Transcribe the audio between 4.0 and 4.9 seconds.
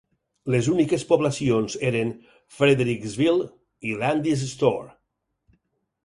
Landis Store.